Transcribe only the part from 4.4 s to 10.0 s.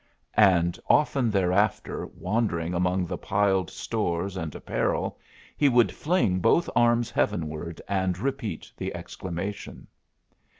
apparel, he would fling both arms heavenward and repeat the exclamation.